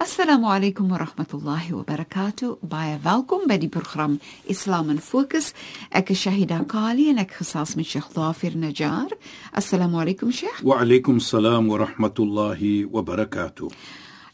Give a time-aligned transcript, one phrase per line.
[0.00, 2.58] Assalamu alaykum wa rahmatullahi wa barakatuh.
[2.62, 5.52] Baie welkom by die program Islam in Fokus.
[5.90, 9.10] Ek is Shahida Kali en ek gesels met Sheikh Dafir Najjar.
[9.50, 10.62] Assalamu alaykum Sheikh.
[10.62, 13.72] Wa alaykum salaam wa rahmatullahi wa barakatuh.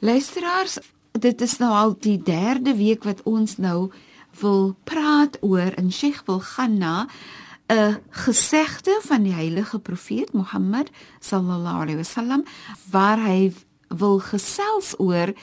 [0.04, 0.82] Luisteraars,
[1.16, 3.88] dit is nou al die derde week wat ons nou
[4.44, 7.06] wil praat oor en Sheikh wil gaan na
[7.72, 10.90] 'n gesegde van die heilige profeet Mohammed
[11.20, 12.44] sallallahu alaihi wasallam
[12.90, 13.54] waar hy
[14.00, 15.34] wil gesels oor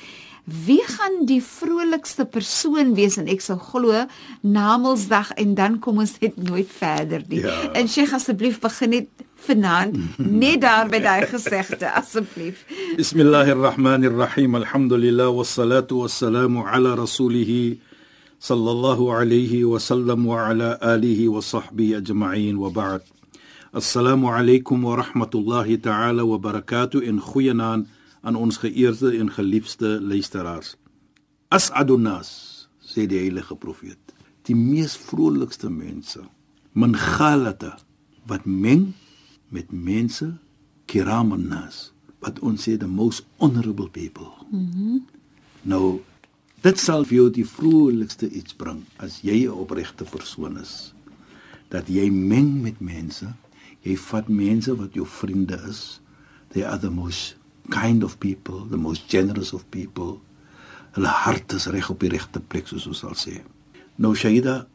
[0.46, 4.06] wie gaan die vrolikste persoon wees en ek sou glo
[4.42, 7.44] Namedsdag en dan kom ons net nooit verder nie.
[7.46, 7.72] Ja.
[7.78, 12.66] En Sheikh asseblief begin net vanaand net daar by daai gesegde asseblief.
[12.98, 14.58] Bismillahirrahmanirrahim.
[14.62, 17.78] Alhamdulillah wassalatu wassalamu ala rasulih
[18.42, 23.06] sallallahu alayhi wa sallam wa ala alihi wa sahbihi ajma'in wa ba'd.
[23.74, 27.88] Assalamu alaykum wa rahmatullahi ta'ala wa barakatuh in goeienaand
[28.22, 30.76] aan ons geëerde en geliefde luisteraars.
[31.50, 32.30] As'adun nas,
[32.80, 34.14] sê die heilige profeet,
[34.48, 36.22] die mees vrolikste mense,
[36.74, 37.78] man ghalata
[38.30, 38.94] wat meng
[39.50, 40.30] met mense
[40.92, 41.90] kiraman nas,
[42.22, 44.32] wat ons sê the most honorable people.
[44.52, 44.86] Mhm.
[44.86, 45.02] Mm
[45.62, 46.02] nou
[46.66, 50.94] dit sal vir jou die vrolikste iets bring as jy 'n opregte persoon is.
[51.70, 53.34] Dat jy meng met mense,
[53.84, 56.02] jy vat mense wat jou vriende is,
[56.50, 57.36] they are the most
[57.72, 60.20] kind of people, the most generous of people.
[60.96, 63.40] Hulle hart is reg op die regte plek soos ons sal sê.
[64.02, 64.66] Nou Shaida,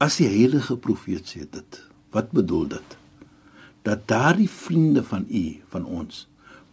[0.00, 1.82] as die heilige profeet sê dit,
[2.16, 2.96] wat bedoel dit?
[3.86, 6.24] Dat daardie vriende van u, van ons,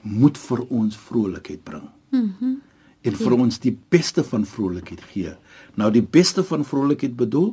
[0.05, 1.89] moet vir ons vrolikheid bring.
[2.11, 2.31] Mhm.
[2.39, 2.63] Mm
[3.05, 5.35] en vir ons die beste van vrolikheid gee.
[5.79, 7.51] Nou die beste van vrolikheid bedoel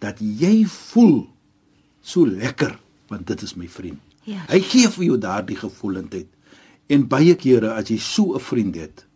[0.00, 1.26] dat jy voel
[2.00, 2.78] so lekker
[3.10, 4.00] want dit is my vriend.
[4.24, 4.44] Ja.
[4.48, 6.28] Hy gee vir jou daardie gevoelendheid.
[6.90, 9.06] En baie kere as jy so 'n vriend het,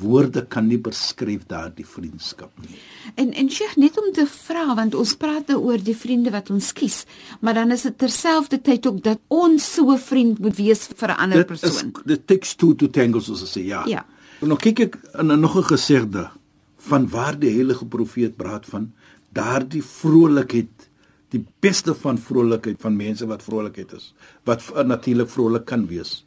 [0.00, 2.76] woorde kan nie beskryf daardie vriendskap nie.
[3.16, 6.50] En en Sheikh net om te vra want ons praat nou oor die vriende wat
[6.50, 7.04] ons kies,
[7.40, 11.16] maar dan is dit terselfdertyd ook dat ons so 'n vriend moet wees vir 'n
[11.16, 11.92] ander Dit persoon.
[11.94, 13.84] is dit takes two to tango soos hulle sê, ja.
[13.86, 14.04] Ja.
[14.40, 16.30] Nou kyk ek in 'n nog 'n gesegde
[16.76, 18.92] van waar die heilige profeet praat van
[19.32, 20.88] daardie vrolikheid
[21.30, 26.25] die beste van vrolikheid van mense wat vrolikheid is wat natuurlik vrolik kan wees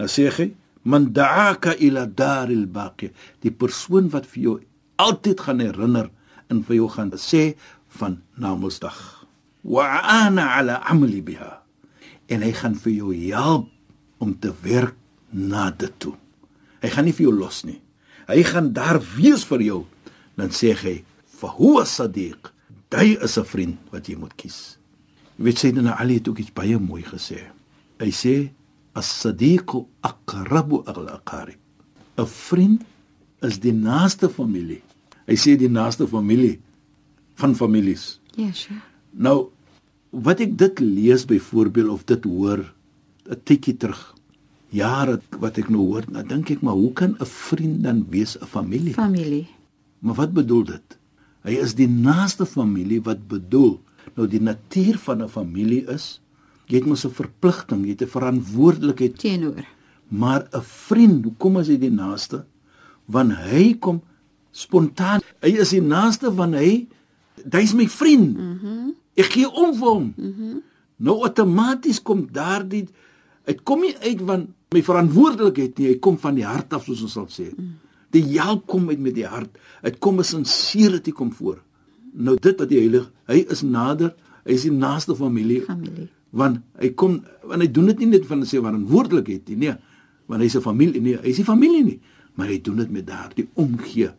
[0.00, 0.48] Nou sê hy,
[0.88, 3.10] man da'aka ila daril baqi,
[3.44, 4.54] die persoon wat vir jou
[5.00, 6.08] altyd gaan herinner
[6.48, 7.52] en vir jou gaan sê
[8.00, 8.96] van Namedsdag.
[9.60, 11.58] Wa ana ala amali biha.
[12.32, 13.68] En hy gaan vir jou help
[14.24, 14.96] om te werk
[15.32, 16.14] na dit toe.
[16.80, 17.80] Hy gaan nie vir jou los nie.
[18.30, 19.80] Hy gaan daar wees vir jou.
[20.36, 22.52] Dan sê hy, "Fa huwa sadiq."
[22.90, 24.78] Hy is 'n vriend wat jy moet kies.
[25.38, 27.50] Jy weet Sayyidina Ali het ook iets baie mooi gesê.
[27.98, 28.50] Hy sê
[29.00, 31.58] as-sadiqu aqrabu al-aqarib.
[32.18, 32.80] 'n Vriend
[33.42, 34.82] is die naaste familie.
[35.26, 36.58] Hy sê die naaste familie
[37.40, 38.20] van families.
[38.36, 38.84] Ja, Sheikh.
[39.12, 39.50] Nou
[40.10, 42.64] wat ek dit lees byvoorbeeld of dit hoor
[43.30, 44.14] 'n tikkie terug
[44.70, 48.36] jare wat ek nou hoor, dan dink ek maar hoe kan 'n vriend dan wees
[48.38, 48.94] 'n familie?
[48.94, 49.46] Familie.
[49.98, 50.98] Maar wat bedoel dit?
[51.42, 53.80] Hy is die naaste familie wat bedoel.
[54.14, 56.20] Nou die natuur van 'n familie is
[56.70, 59.64] jy het mos 'n verpligting, jy het 'n verantwoordelikheid, Teenoor.
[60.08, 62.44] maar 'n vriend, hoekom is hy die naaste?
[63.06, 64.02] Want hy kom
[64.52, 65.20] spontaan.
[65.40, 66.86] Hy is die naaste want hy
[67.50, 68.36] hy's my vriend.
[68.36, 68.66] Mhm.
[68.66, 70.14] Mm ek gee om vir hom.
[70.16, 70.42] Mhm.
[70.42, 70.62] Mm
[71.00, 72.86] nou outomaties kom daardie
[73.46, 77.02] dit kom nie uit van my verantwoordelikheid nie, hy kom van die hart af soos
[77.02, 77.48] ons sal sê.
[77.56, 77.72] Mm.
[78.14, 79.58] Die help kom uit met die hart.
[79.82, 81.62] Dit kom 'n sincerity kom voor.
[82.12, 84.14] Nou dit wat die heilige, hy is nader,
[84.44, 85.62] hy is die naaste familie.
[85.62, 86.08] Familie.
[86.30, 89.76] Want hy kom want hy doen dit nie net van sy verantwoordelikheid nie, nee,
[90.30, 92.00] want hy's 'n familie, nee, hy's nie familie nie,
[92.34, 94.10] maar hy doen dit met daardie omgee.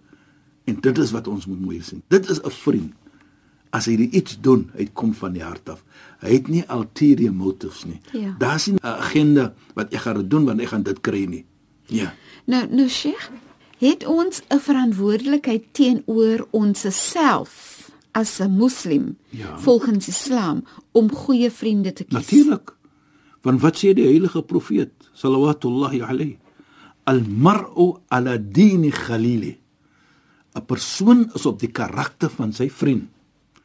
[0.65, 2.03] En dit is wat ons moet mooi sien.
[2.07, 2.93] Dit is 'n vriend.
[3.71, 5.83] As hy iets doen, hy kom van die hart af.
[6.19, 8.01] Hy het nie ulterior motives nie.
[8.11, 8.35] Ja.
[8.37, 11.45] Daar's nie 'n agenda wat ek gaan doen want ek gaan dit kry nie.
[11.85, 12.13] Ja.
[12.45, 13.29] Nou nou Sheikh,
[13.77, 17.80] het ons 'n verantwoordelikheid teenoor ons self
[18.11, 19.57] as 'n moslim Ja.
[19.57, 22.13] volgens Islam om goeie vriende te kies.
[22.13, 22.75] Natuurlik.
[23.41, 26.37] Want wat sê die heilige profeet sallallahu alayhi
[27.03, 29.57] al-mar'u ala dini khalili
[30.55, 33.07] 'n persoon is op die karakter van sy vriend.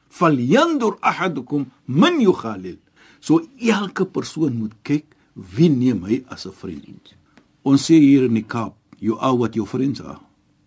[0.09, 2.79] Falyandur ahadukum man yukhalil.
[3.21, 5.05] So elke persoon moet kyk
[5.35, 7.15] wie neem hy as 'n vriend.
[7.63, 10.21] Ons sê hier in die Kaap, you are what your friends are.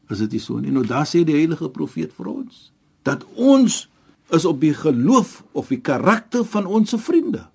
[0.10, 0.72] Is dit nie so nie?
[0.72, 2.72] Nou daar sê die heilige profeet vir ons
[3.10, 3.88] dat ons
[4.36, 7.48] is op die geloof of die karakter van ons vriende.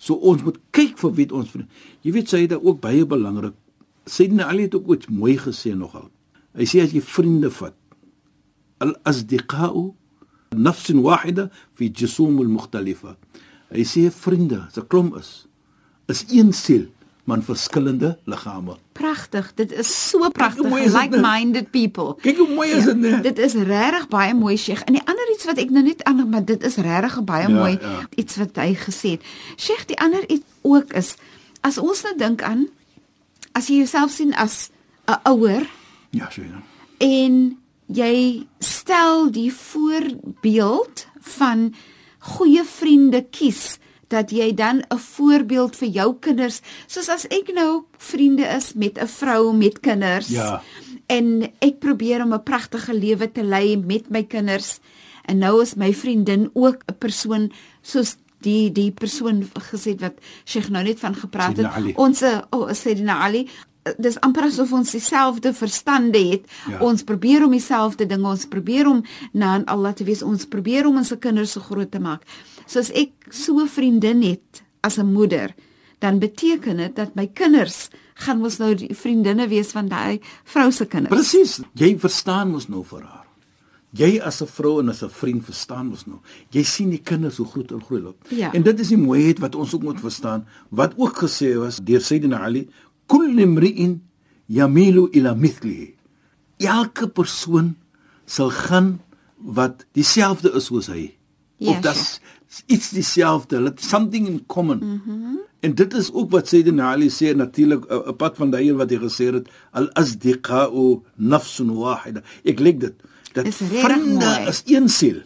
[0.00, 1.70] So ons moet kyk vir wie ons vriende.
[2.04, 3.56] Jy weet sy het dit ook baie belangrik.
[4.44, 6.10] Ali het ook iets mooi gesê nogal.
[6.54, 7.74] Hy sê as jy vriende vat,
[8.84, 9.92] al-asdiqa'u
[10.54, 13.16] nafs wahida fi jusum al-mukhtalifa.
[13.74, 15.46] Hy sê vriende, se klom is
[16.12, 16.90] is een siel,
[17.24, 18.76] maar in verskillende liggame.
[18.92, 19.52] Pragtig.
[19.54, 20.64] Dit is so pragtig.
[20.70, 22.14] Like-minded people.
[22.20, 23.20] Kyk hoe mooi is dit, né?
[23.22, 24.82] Dit is regtig baie mooi, Sheikh.
[24.86, 27.54] En die ander iets wat ek nou net aan maar dit is regtig baie Ja,
[27.54, 28.08] mooi ja.
[28.16, 29.22] iets wat hy gesê het.
[29.56, 31.14] Sheikh, die ander iets ook is
[31.60, 32.68] as ons nou dink aan
[33.52, 34.70] as jy jouself sien as
[35.08, 35.64] 'n ouer
[36.10, 36.62] Ja, sê dan.
[36.98, 41.74] en jy stel die voorbeeld van
[42.18, 43.78] goeie vriende kies
[44.14, 48.98] dat jy dan 'n voorbeeld vir jou kinders soos as ek nou vriende is met
[48.98, 50.62] 'n vrou met kinders Ja.
[51.06, 54.78] en ek probeer om 'n pragtige lewe te lei met my kinders
[55.24, 57.52] en nou is my vriendin ook 'n persoon
[57.82, 60.14] soos die die persoon gesê wat
[60.44, 63.48] Sheikh nou net van gepraat het ons oh, Sayyidina Ali
[63.98, 66.48] dis amper asof ons dieselfde verstande het.
[66.70, 66.80] Ja.
[66.84, 69.02] Ons probeer om dieselfde dinge, ons probeer om
[69.32, 72.24] na aan Allah te wees, ons probeer om ons se kinders so groot te maak.
[72.66, 75.54] So as ek so 'n vriendin het as 'n moeder,
[75.98, 80.70] dan beteken dit dat my kinders gaan mos nou die vriendinne wees van daai vrou
[80.72, 81.14] se kinders.
[81.14, 81.60] Presies.
[81.74, 83.24] Jy verstaan mos nou vir haar.
[83.94, 86.18] Jy as 'n vrou en as 'n vriend verstaan mos nou.
[86.50, 88.24] Jy sien die kinders hoe groot en groot loop.
[88.28, 88.52] Ja.
[88.52, 90.46] En dit is die mooiheid wat ons ook moet verstaan.
[90.70, 92.68] Wat ook gesê was deur Sayyidina Ali,
[93.06, 94.02] kullu mri'in
[94.46, 95.94] yamilu ila mithlihi.
[96.58, 97.74] Elke persoon
[98.26, 99.00] sal gaan
[99.36, 101.10] wat dieselfde is soos hy.
[101.56, 102.20] Ja, of dat
[102.66, 104.78] iets dieselfde, let something in common.
[104.82, 105.38] Mm -hmm.
[105.60, 108.90] En dit is ook wat Sayyidina Ali sê natuurlik 'n 'n pad van daai wat
[108.90, 112.20] hy gesê het al asdiqa'u nafsun wahida.
[112.44, 112.94] Ek lig dit
[113.32, 114.48] dat Is vriende mooi.
[114.48, 115.22] is een siel,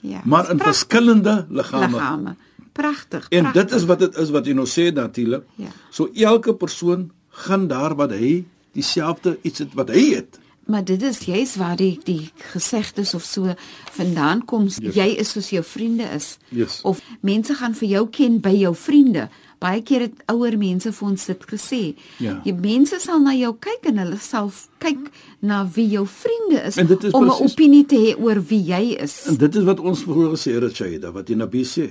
[0.00, 0.20] Ja.
[0.24, 1.86] maar in verskillende liggame.
[1.86, 2.36] liggame.
[2.76, 3.26] Pragtig.
[3.28, 5.46] En dit is wat dit is wat jy nou sê natuurlik.
[5.56, 5.72] Ja.
[5.90, 7.10] So elke persoon
[7.46, 8.44] gaan daar wat hy
[8.76, 10.40] dieselfde iets het wat hy het.
[10.66, 13.54] Maar dit is juist waar die die gesegdes of so
[13.92, 14.66] vandaan kom.
[14.66, 14.94] Yes.
[14.94, 16.36] Jy is soos jou vriende is.
[16.48, 16.80] Yes.
[16.82, 19.28] Of mense gaan vir jou ken by jou vriende.
[19.62, 21.82] Baie keer het ouer mense vir ons dit gesê.
[22.18, 22.40] Ja.
[22.44, 24.50] Jy mense sal na jou kyk en hulle sal
[24.82, 25.06] kyk
[25.40, 29.26] na wie jou vriende is is om 'n opinie te hê oor wie jy is.
[29.26, 31.90] En dit is wat ons vroeër gesê het, Shaida, wat die Nabi sê.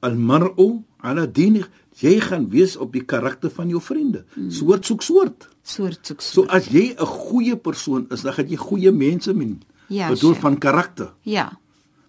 [0.00, 1.66] Al-mar'u ala dinih.
[2.00, 4.24] Jy gaan wees op die karakter van jou vriende.
[4.48, 5.48] Soort soek soort.
[5.62, 6.48] Soort soek So so.
[6.48, 9.60] as jy 'n goeie persoon is, dan gaan jy goeie mense men.
[9.88, 10.40] Ja, bedoel sure.
[10.40, 11.12] van karakter.
[11.22, 11.58] Ja.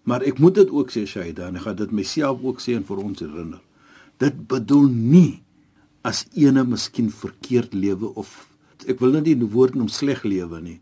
[0.04, 2.84] Maar ek moet dit ook sê Shaida en ek gaan dit myself ook sê en
[2.84, 3.62] vir ons herinner.
[4.18, 5.42] Dit bedoel nie
[6.04, 8.48] as ene miskien verkeerd lewe of
[8.88, 10.80] ek wil nou nie die woord noem sleg lewe nie.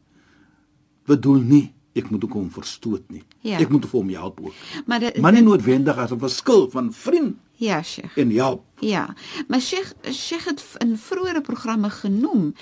[1.07, 3.23] Bedoel nie ek moet ook hom verstoot nie.
[3.45, 3.59] Ja.
[3.59, 4.53] Ek moet vir hom help ook.
[4.85, 8.17] Maar dit Maar nie noodwendig as 'n verskil van vriend Ja, Sheikh.
[8.17, 8.63] en help.
[8.79, 9.15] Ja,
[9.47, 12.53] maar Sheikh Sheikh het in vroeëre programme genoem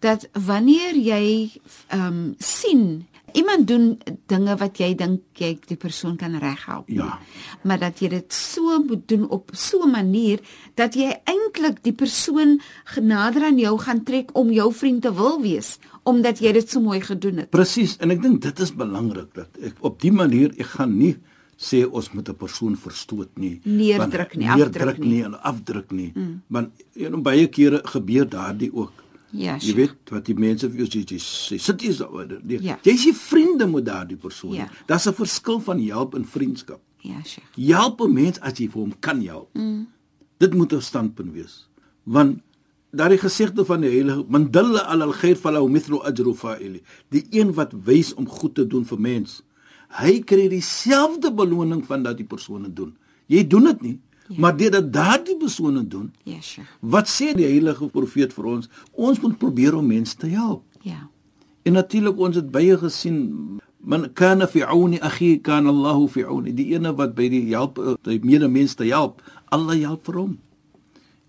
[0.00, 1.50] dat wanneer jy
[1.88, 6.88] ehm um, sien iemand doen dinge wat jy dink jy die persoon kan reghelp.
[6.88, 7.18] Ja.
[7.62, 10.40] Maar dat jy dit so moet doen op so 'n manier
[10.74, 15.40] dat jy eintlik die persoon genader aan jou gaan trek om jou vriend te wil
[15.40, 15.78] wees
[16.08, 17.50] omdat jy dit so mooi gedoen het.
[17.54, 21.16] Presies en ek dink dit is belangrik dat ek op die manier ek gaan nie
[21.58, 23.60] sê ons moet 'n persoon verstoot nie.
[23.64, 25.08] Neerdruk want- nie, neerdruk afdruk nie.
[25.08, 26.12] nie en afdruk nie.
[26.14, 26.40] Mm.
[26.48, 28.92] Want you know, baie kere gebeur daardie ook.
[29.30, 29.76] Ja, Jy Sheikh.
[29.76, 32.24] weet wat die mense vir jou sê, jy sê sit so.
[32.44, 32.78] Nee, Ja.
[32.82, 34.54] Jy is vriende met daardie persoon.
[34.54, 34.68] Ja.
[34.86, 36.80] Daar's 'n verskil van help en vriendskap.
[37.02, 37.46] Ja, Sheikh.
[37.56, 39.48] Help 'n mens as jy vir hom kan help.
[39.54, 39.86] Mm.
[40.38, 41.68] Dit moet 'n standpunt wees.
[42.04, 42.40] Want
[42.90, 46.80] daardie gesegde van die heilige man dalla ala al-khair falahu mithlu ajru fa'ili.
[47.12, 49.42] Die een wat wys om goed te doen vir mens,
[50.00, 52.94] hy kry dieselfde beloning van dat die persone doen.
[53.28, 53.94] Jy doen dit nie,
[54.28, 54.36] ja.
[54.40, 56.68] maar deurdat daardie persone doen, Ja, Sheikh.
[56.80, 58.68] wat sê die heilige profeet vir ons?
[58.92, 60.62] Ons moet probeer om mense te help.
[60.82, 61.08] Ja.
[61.62, 66.52] En natuurlik ons het baie gesien man kana fi auni akhi kana Allah fi auni
[66.54, 69.20] die ene wat by die help eh, die medemens te help
[69.54, 70.32] Allah help vir hom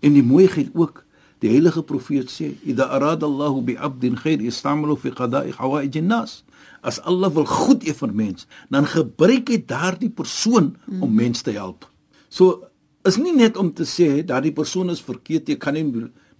[0.02, 1.04] en die mooiheid ook
[1.40, 6.42] die heilige profeet sê idha arada Allah bi 'abdin khair istamalu fi qada'i hawaij an-nas
[6.80, 11.02] As Allah wil goed hê vir mens, dan gebruik hy daardie persoon mm.
[11.04, 11.84] om mens te help.
[12.32, 12.64] So
[13.04, 15.84] is nie net om te sê daardie persoon is verkeerd, jy kan nie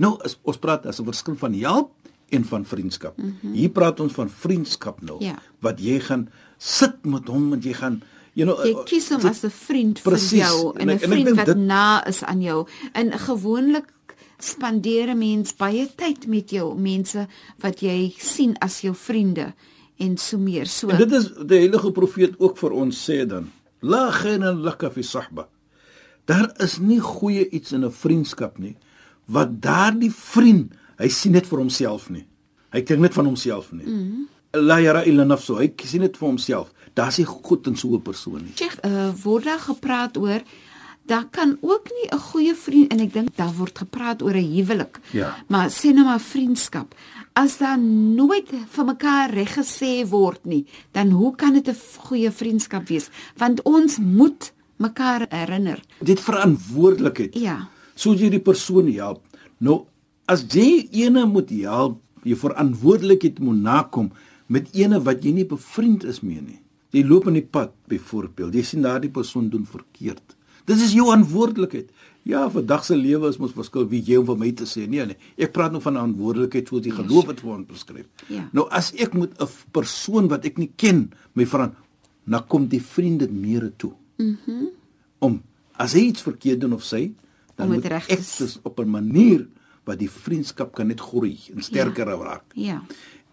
[0.01, 1.93] nou is, ons praat as 'n verskil van help
[2.33, 3.19] en van vriendskap.
[3.19, 3.53] Mm -hmm.
[3.53, 5.19] Hier praat ons van vriendskap nou.
[5.21, 5.37] Ja.
[5.61, 6.29] Wat jy gaan
[6.59, 8.03] sit met hom en jy gaan
[8.33, 10.31] you know jy kies hom as 'n vriend Precies.
[10.31, 12.67] vir jou en 'n ek- en ek vriend dink wat dit- na is aan jou.
[12.93, 13.93] En gewoonlik
[14.43, 17.27] spandeer 'n mens baie tyd met jou mense
[17.61, 19.55] wat jy sien as jou vriende
[19.99, 20.67] en so meer.
[20.67, 24.91] So En dit is die heilige profeet ook vir ons sê dan: La khayra laka
[24.91, 25.49] fi sahba.
[26.25, 28.77] Daar is nie goeie iets in 'n vriendskap nie
[29.31, 32.25] wat daardie vriend, hy sien net vir homself nie.
[32.75, 33.87] Hy kyk net van homself nie.
[33.87, 34.27] Mm -hmm.
[34.67, 35.55] La yara illa nafsu.
[35.55, 36.73] Hy sien net vir homself.
[36.95, 38.53] Daar's nie goed in so 'n persoon nie.
[38.55, 40.43] Check, uh, word daar gepraat oor
[41.11, 44.53] daar kan ook nie 'n goeie vriend en ek dink daar word gepraat oor 'n
[44.55, 45.01] huwelik.
[45.11, 45.37] Ja.
[45.49, 46.95] Maar sê nou maar vriendskap.
[47.33, 52.31] As daar nooit vir mekaar reg gesê word nie, dan hoe kan dit 'n goeie
[52.31, 53.09] vriendskap wees?
[53.37, 55.81] Want ons moet mekaar herinner.
[55.99, 57.35] Dit verantwoordelikheid.
[57.35, 57.69] Ja.
[57.95, 59.23] Soos jy die persoon help.
[59.59, 59.87] Nou
[60.27, 64.13] as jy ene moet help, jy verantwoordelikheid moet nakom
[64.47, 66.61] met ene wat jy nie bevriend is mee nie.
[66.91, 70.37] Jy loop in die pad byvoorbeeld, jy sien daardie persoon doen verkeerd.
[70.71, 71.91] Dis is jou verantwoordelikheid.
[72.29, 74.85] Ja, vandag se lewe is mos verskil wie jy om vir my te sê.
[74.91, 78.27] Nee nee, ek praat nou van verantwoordelikheid soos die geloof wat vir ons beskryf.
[78.31, 78.45] Ja.
[78.57, 81.75] Nou as ek moet 'n persoon wat ek nie ken, my verant,
[82.27, 83.95] dan kom die vriende meer toe.
[84.19, 84.37] Mhm.
[84.47, 84.69] Mm
[85.21, 85.43] om
[85.77, 87.13] as hy iets verkeerd doen of sy,
[87.55, 89.47] dan dit moet ek dis op 'n manier
[89.85, 92.17] wat die vriendskap kan net groei en sterker ja.
[92.17, 92.45] raak.
[92.55, 92.83] Ja.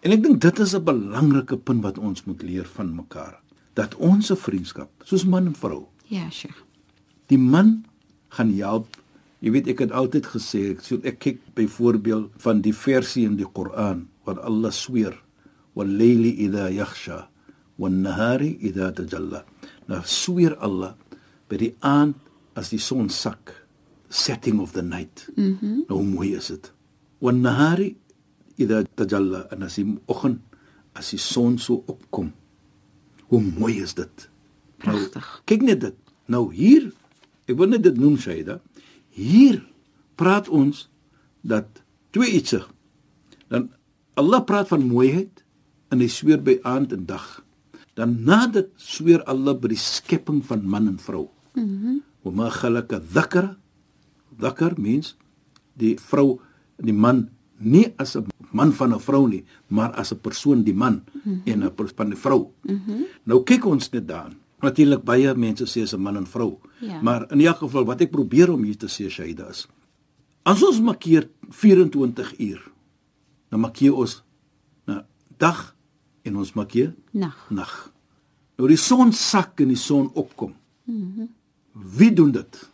[0.02, 3.40] En ek dink dit is 'n belangrike punt wat ons moet leer van mekaar.
[3.74, 6.64] Dat ons 'n vriendskap, soos man en vrou, Ja, Sheikh.
[7.28, 7.84] Die man
[8.34, 8.96] gaan help.
[9.44, 13.36] Jy weet ek het altyd gesê, ek so ek kyk byvoorbeeld van die versie in
[13.38, 15.14] die Koran waar Allah sweer,
[15.74, 17.28] "Wal layli idha yakhsha,
[17.78, 19.44] wan nahari idha tajalla."
[19.88, 20.94] Nou sweer Allah
[21.48, 22.14] by die aand
[22.56, 23.54] as die son sak,
[24.08, 25.28] setting of the night.
[25.36, 25.58] Mhm.
[25.62, 26.72] Mm nou hoe mooi is dit.
[27.20, 27.96] Wan nahari
[28.56, 30.40] idha tajalla en as die oggend
[30.94, 32.32] as die son so opkom.
[33.28, 34.28] Hoe mooi is dit?
[34.78, 35.22] Pragtig.
[35.22, 35.94] Nou, kyk net dit.
[36.26, 36.92] Nou hier,
[37.48, 38.60] ek wil net dit noem Shaida.
[39.14, 39.62] Hier
[40.20, 40.86] praat ons
[41.40, 41.82] dat
[42.14, 42.62] twee ietsie.
[43.48, 43.70] Dan
[44.18, 45.44] Allah praat van mooiheid
[45.92, 47.40] en hy sweer by aand en dag.
[47.98, 51.28] Dan na dit sweer Allah by die skepping van man en vrou.
[51.54, 51.64] Mhm.
[51.64, 53.54] Mm Wa ma khalaqa dhakara
[54.38, 55.14] dhakar means
[55.78, 56.40] die vrou
[56.78, 57.28] en die man
[57.58, 61.20] nie as 'n man van 'n vrou nie, maar as 'n persoon die man mm
[61.22, 61.42] -hmm.
[61.46, 62.52] en 'n persoon van die vrou.
[62.62, 63.04] Mm -hmm.
[63.24, 64.36] Nou kyk ons net daarin.
[64.62, 66.58] Natuurlik baie mense sê is 'n man en vrou.
[66.80, 67.00] Ja.
[67.02, 69.66] Maar in elk geval wat ek probeer om hier te sê Shaida is
[70.44, 72.70] as ons markeer 24 uur,
[73.50, 74.22] dan markeer ons
[74.86, 75.06] na
[75.38, 75.74] dag
[76.24, 77.46] en ons markeer Nag.
[77.50, 77.92] nag.
[78.56, 80.54] Nou die son sak en die son opkom.
[80.84, 80.94] Mhm.
[81.20, 81.28] Mm
[81.96, 82.70] Wie doen dit?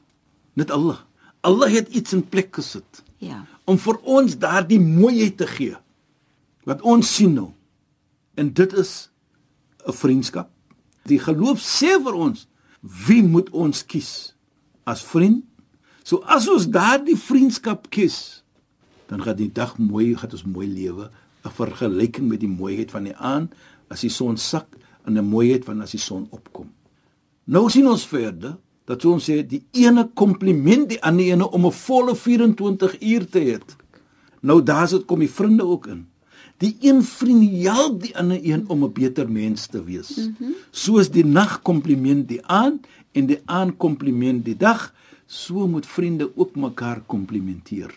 [0.54, 0.98] Net Allah.
[1.42, 3.44] Allah het iets in plek gesit Ja.
[3.66, 5.76] om vir ons daardie mooiheid te gee
[6.64, 7.50] wat ons sien nou.
[8.34, 9.10] En dit is
[9.86, 10.50] 'n vriendskap.
[11.08, 12.46] Die geloof sê vir ons
[13.08, 14.34] wie moet ons kies
[14.84, 15.44] as vriend?
[16.04, 18.44] So as ons daardie vriendskap kies,
[19.08, 21.10] dan gaan die dag mooi, gaan ons mooi lewe,
[21.44, 23.52] 'n vergelyking met die mooiheid van die aand
[23.88, 24.66] as die son sak
[25.04, 26.70] en 'n mooiheid van as die son opkom.
[27.44, 28.56] Nou sien ons verder
[28.86, 33.38] dat ons sê die ene kompliment die ander ene om 'n volle 24 uur te
[33.38, 33.60] hê.
[34.40, 36.06] Nou daar's dit kom die vriende ook in.
[36.58, 40.16] Die een vriend help die ander een om 'n beter mens te wees.
[40.16, 40.54] Mm -hmm.
[40.70, 44.94] Soos die nag kompliment die aand en die aand kompliment die dag,
[45.26, 47.94] so moet vriende ook mekaar komplimenteer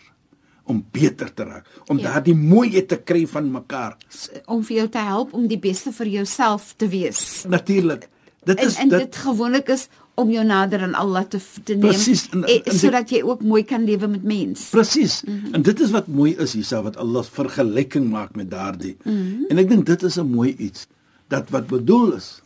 [0.64, 2.02] om beter te raak, om Ja.
[2.04, 3.96] daardie mooiheid te kry van mekaar.
[4.44, 7.44] Om vir jou te help om die beste vir jouself te wees.
[7.48, 8.08] Natuurlik.
[8.44, 9.88] Dit En is en dit gewoonlik is
[10.18, 13.42] om jou nader aan Allah te te neem Presies, en- en dit- sodat jy ook
[13.42, 14.68] mooi kan lewe met mens.
[14.70, 15.22] Presies.
[15.22, 15.54] Mm -hmm.
[15.54, 18.96] En dit is wat mooi is hiersa wat Allah vergelyking maak met daardie.
[19.04, 19.44] Mm -hmm.
[19.48, 20.86] En ek dink dit is 'n mooi iets
[21.28, 22.42] dat wat bedoel is.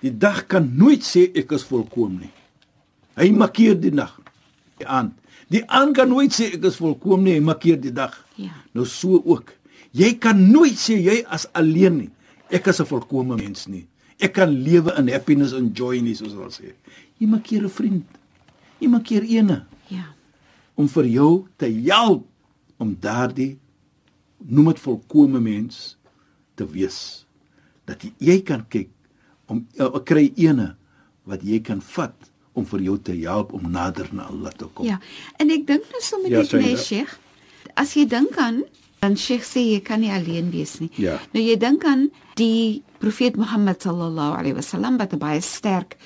[0.00, 2.32] Die dag kan nooit sê ek is volkomen nie.
[3.16, 4.20] Hy markeer die nag.
[4.78, 5.12] Die aand.
[5.48, 8.24] Die aand kan nooit sê ek is volkomen nie, hy markeer die dag.
[8.34, 8.50] Ja.
[8.72, 9.52] Nou so ook.
[9.90, 12.10] Jy kan nooit sê jy as alleen nie.
[12.50, 13.86] Ek is 'n volkomen mens nie.
[14.18, 16.72] Ek kan lewe in happiness en joy nie soos hulle sê.
[17.18, 18.06] Jy markeer 'n vriend.
[18.80, 20.04] Jy markeer ene Ja.
[20.74, 22.26] om vir jou te help
[22.78, 23.58] om daardie
[24.38, 25.96] noem dit volkomme mens
[26.54, 27.26] te wees.
[27.84, 28.88] Dat jy, jy kan kyk
[29.46, 30.76] om uh, kry ene
[31.24, 34.84] wat jy kan vat om vir jou te help om nader na Allah te kom.
[34.86, 35.00] Ja.
[35.38, 36.76] En ek dink nou sommer Ja, net jy nee?
[36.76, 37.18] Sheikh,
[37.74, 38.64] as jy dink aan
[39.04, 40.88] En Sheikh sê jy kan nie alleen wees nie.
[40.96, 41.18] Ja.
[41.34, 42.08] Nou jy dink aan
[42.40, 45.96] die profeet Mohammed sallallahu alaihi wasallam wat baie sterk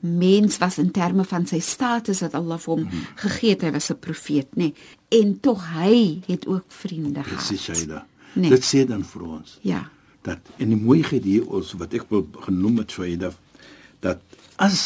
[0.00, 3.16] mens was in terme van sy status wat Allah vir hom mm -hmm.
[3.16, 3.62] gegee het.
[3.62, 4.56] Hy was 'n profeet, nê.
[4.56, 4.74] Nee.
[5.08, 7.46] En tog hy het ook vriende gehad.
[7.46, 8.06] Presies, Shaida.
[8.34, 8.50] Nee.
[8.50, 9.90] Dit sê dan vir ons Ja.
[10.26, 13.32] dat en die mooiheid hier ons wat ek wil genoem het Shaida
[14.04, 14.22] dat
[14.62, 14.78] as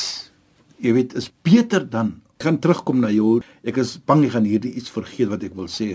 [0.80, 4.48] jy weet is beter dan ek gaan terugkom na jou ek is bang ek gaan
[4.48, 5.94] hierdie iets vergeet wat ek wil sê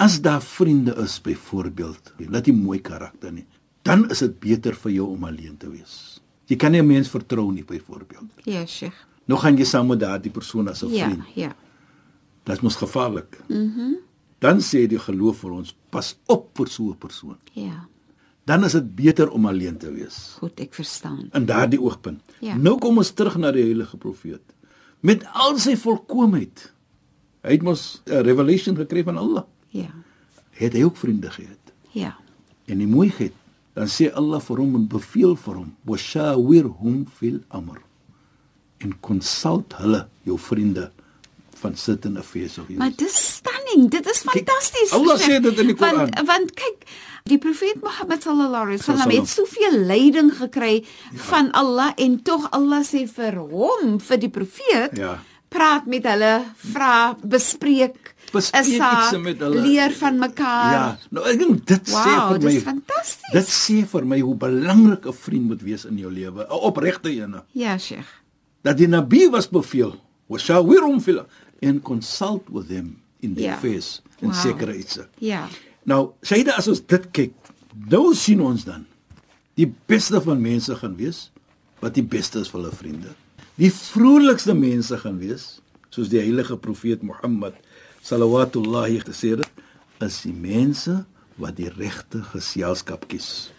[0.00, 3.46] as daar vriende is byvoorbeeld laat die mooi karakter nie
[3.86, 7.08] dan is dit beter vir jou om alleen te wees jy kan nie 'n mens
[7.08, 8.94] vertrou nie byvoorbeeld Ja, Sheikh.
[9.26, 11.54] nou gaan jy saam met daardie persoon as 'n Ja, vriend ja.
[12.44, 13.38] Dit mos gevaarlik.
[13.48, 13.58] Mhm.
[13.58, 13.96] Mm
[14.38, 17.36] dan sê die geloof vir ons pas op vir so 'n persoon.
[17.52, 17.86] Ja.
[18.44, 20.36] Dan is dit beter om alleen te wees.
[20.38, 21.28] Goed, ek verstaan.
[21.32, 22.22] In daardie oogpunt.
[22.40, 22.54] Ja.
[22.56, 24.42] Nou kom ons terug na die heilige profeet.
[25.00, 26.72] Met al sy volkomheid.
[27.42, 29.44] Hy het mos 'n revelation gekry van Allah.
[29.68, 29.90] Ja.
[30.50, 31.72] Het hy ook vriende gehad.
[31.90, 32.16] Ja.
[32.66, 33.32] En die mooiheid,
[33.76, 37.82] dan sê Allah vir hom en beveel vir hom: "Washawirhum fil amr."
[38.84, 40.90] En consult hulle, jou vriende
[41.60, 42.78] van certain affairs of yours.
[42.78, 43.88] Maar dis stunning.
[43.90, 44.92] Dit is fantasties.
[44.92, 45.96] Allah sê dit in die Koran.
[46.12, 46.84] Want, want kyk,
[47.26, 49.24] die profeet Mohammed sallallahu alaihi wasallam Sallam.
[49.24, 51.22] het soveel lyding gekry ja.
[51.30, 55.16] van Allah en tog Allah sê vir hom, vir die profeet, Ja.
[55.48, 59.60] praat met hulle, vra, bespreek, Bespreek is saak, iets met hulle.
[59.62, 60.72] leer van mekaar.
[60.72, 63.32] Ja, nou ek dink dit Wow, sê vir my dis fantasties.
[63.32, 67.10] Dit sê vir my hoe belangrik 'n vriend moet wees in jou lewe, 'n opregte
[67.10, 67.34] een.
[67.52, 68.08] Ja, Sheikh.
[68.62, 69.94] Dat die Nabi was beveel,
[70.28, 71.26] "Washawirum fil
[71.62, 73.54] and consult with them in their Ja.
[73.54, 74.36] affairs en Wow.
[74.40, 75.48] sekere iets." Ja.
[75.84, 77.32] Nou, Shaida as ons dit kyk,
[77.88, 78.86] nou sien ons dan
[79.54, 81.30] die beste van mense gaan wees
[81.80, 83.08] wat die beste is vir hulle vriende.
[83.56, 87.54] Die vrolikste mense gaan wees, soos die heilige profeet Mohammed
[88.06, 89.62] sallallahu gesê het,
[90.04, 91.04] is die mense
[91.40, 93.50] wat die regte geselskap kies.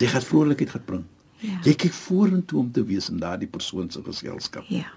[0.00, 1.04] Jy gaan vrolikheid gaan bring.
[1.40, 1.58] Ja.
[1.64, 4.68] Jy kyk vorentoe om te wees in daardie persoon se geselskap.
[4.68, 4.88] Ja.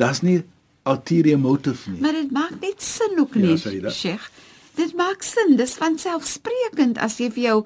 [0.00, 0.42] Daar's nie
[0.88, 2.00] ulterior motive nie.
[2.00, 3.92] Maar dit maak net sin ook Ja, nie, sê dat?
[3.92, 4.30] Sheikh.
[4.78, 7.56] Dit maak sin, dis van selfsprekend as jy vir jou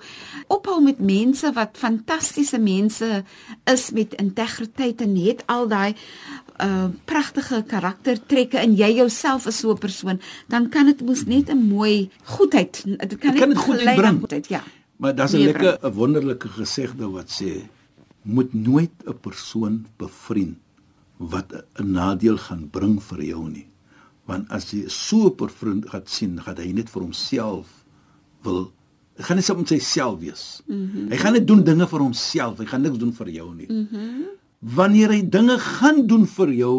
[0.54, 3.08] ophou met mense wat fantastiese mense
[3.68, 5.92] is met integriteit en het al daai
[6.60, 11.50] uh pragtige karaktertrekke en jy jouself is so 'n persoon, dan kan dit mos net
[11.50, 14.20] 'n mooi goedheid, dit kan net dit goed gelei na bring.
[14.20, 14.62] goedheid, ja.
[14.96, 17.66] Maar daar's 'n lekker 'n wonderlike gesegde wat sê
[18.22, 20.56] moet nooit 'n persoon bevriend
[21.16, 23.68] wat 'n nadeel gaan bring vir jou nie.
[24.24, 27.84] Want as jy so 'n bevriend gaan sien, gaan hy net vir homself
[28.42, 28.72] wil
[29.16, 30.62] hy gaan net op homself wees.
[30.66, 31.10] Mm -hmm.
[31.10, 33.66] Hy gaan net doen dinge vir homself, hy gaan niks doen vir jou nie.
[33.68, 34.24] Mm -hmm.
[34.62, 36.74] Wanneer hy dinge gaan doen vir jou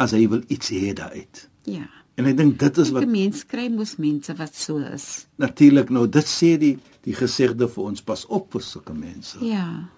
[0.00, 1.48] as hy wil iets hê daaruit.
[1.68, 1.84] Ja.
[2.16, 5.26] En ek dink dit is wat 'n Mens kry mos mense wat so is.
[5.36, 9.38] natuurlik nou dit sê die die gesegde vir ons pas op vir sulke mense.
[9.44, 9.88] Ja.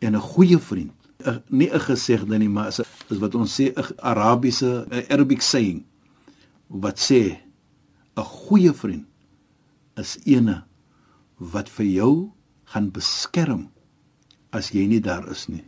[0.00, 0.92] en 'n goeie vriend.
[1.26, 2.80] 'n Nie 'n gesegde nie, maar is
[3.10, 5.84] is wat ons sê 'n Arabiese Arabic saying
[6.68, 7.36] wat sê
[8.16, 9.06] 'n goeie vriend
[9.96, 10.64] is ene
[11.36, 12.30] wat vir jou
[12.64, 13.68] gaan beskerm
[14.52, 15.64] as jy nie daar is nie.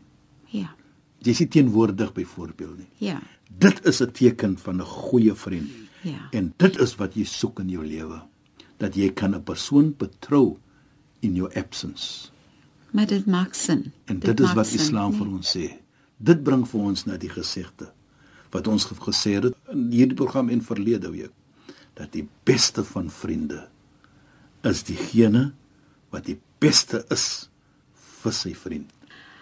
[0.51, 0.75] Ja.
[1.23, 2.89] Jy is nie teenwoordig byvoorbeeld nie.
[2.99, 3.21] Ja.
[3.59, 5.71] Dit is 'n teken van 'n goeie vriend.
[6.03, 6.29] Ja.
[6.31, 8.23] En dit is wat jy soek in jou lewe.
[8.79, 10.57] Dat jy kan 'n persoon betrou
[11.21, 12.31] in your absence.
[12.91, 13.93] Maar dit maak sin.
[14.05, 15.19] En dit, dit is wat Islam nee.
[15.19, 15.71] vir ons sê.
[16.17, 17.93] Dit bring vir ons na die gesegde
[18.51, 21.31] wat ons ge- gesê het in hierdie program en verlede week
[21.95, 23.69] dat die beste van vriende
[24.63, 25.53] is diegene
[26.11, 27.49] wat die beste is
[28.23, 28.91] vir sy vriend.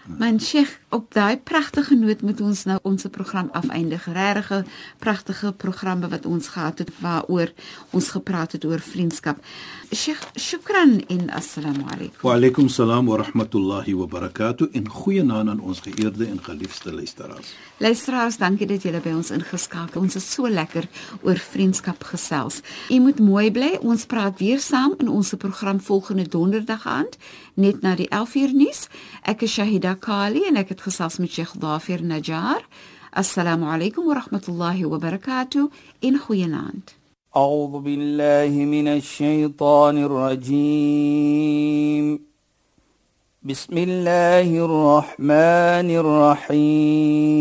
[0.06, 4.06] Man Sheikh, op daai pragtige noot moet ons nou ons program afeindig.
[4.12, 4.64] Regtig
[4.98, 7.52] pragtige programme wat ons gehad het waaroor
[7.90, 9.38] ons gepraat het oor vriendskap.
[9.92, 12.22] Sheikh, shukran en assalamu alaykum.
[12.22, 17.54] Wa alaykum salaam wa rahmatullahi wa barakatuh en goeienaand aan ons geëerde en geliefde luisteraars.
[17.78, 20.00] Luisteraars, dankie dat julle by ons ingeskakel.
[20.00, 20.88] Ons is so lekker
[21.22, 22.62] oor vriendskap gesels.
[22.88, 23.76] U moet mooi bly.
[23.80, 27.18] Ons praat weer saam in ons program volgende donderdag aand
[27.60, 28.88] net na die 11uur nuus.
[29.22, 32.62] Ek is Shahida Kali en ek het gesels met Sheikh Dafir Najjar.
[33.12, 35.70] Assalamu alaykum wa rahmatullahi wa barakatuh.
[36.00, 36.96] In goeienaand.
[37.36, 41.50] أعوذ بالله من الشيطان الرجيم
[43.42, 45.90] بسم الله الرحمن
[46.50, 47.40] الرحيم